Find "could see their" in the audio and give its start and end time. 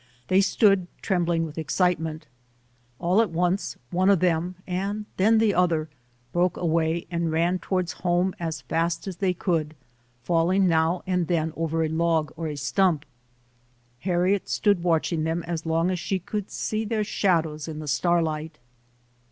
16.17-17.03